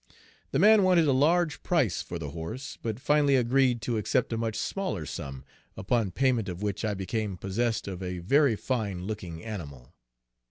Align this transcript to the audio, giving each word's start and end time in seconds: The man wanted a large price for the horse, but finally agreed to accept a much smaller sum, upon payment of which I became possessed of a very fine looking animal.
The 0.49 0.57
man 0.57 0.81
wanted 0.81 1.07
a 1.07 1.11
large 1.13 1.61
price 1.61 2.01
for 2.01 2.17
the 2.17 2.31
horse, 2.31 2.75
but 2.81 2.99
finally 2.99 3.35
agreed 3.35 3.83
to 3.83 3.99
accept 3.99 4.33
a 4.33 4.37
much 4.39 4.55
smaller 4.55 5.05
sum, 5.05 5.45
upon 5.77 6.09
payment 6.09 6.49
of 6.49 6.63
which 6.63 6.83
I 6.83 6.95
became 6.95 7.37
possessed 7.37 7.87
of 7.87 8.01
a 8.01 8.17
very 8.17 8.55
fine 8.55 9.03
looking 9.05 9.43
animal. 9.45 9.93